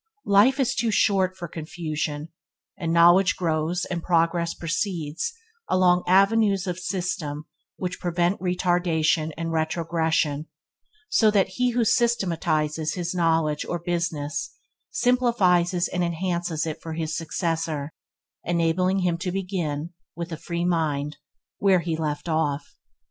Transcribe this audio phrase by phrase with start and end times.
[0.25, 2.29] Life is too short for confusion;
[2.75, 5.31] and knowledge grows and progress proceeds
[5.69, 7.45] along avenues of system
[7.77, 10.47] which prevent retardation and retrogression,
[11.07, 14.55] so that he who systematizes his knowledge or business,
[14.89, 17.93] simplifies and enhances it for his successor,
[18.43, 21.17] enabling him to begin, with a free mind,
[21.59, 22.65] where he left off.